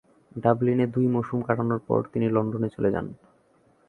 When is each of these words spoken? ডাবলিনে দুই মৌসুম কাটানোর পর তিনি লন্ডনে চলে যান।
ডাবলিনে 0.35 0.85
দুই 0.87 1.05
মৌসুম 1.07 1.39
কাটানোর 1.41 1.81
পর 1.87 1.99
তিনি 2.13 2.27
লন্ডনে 2.29 2.69
চলে 2.69 2.89
যান। 2.91 3.05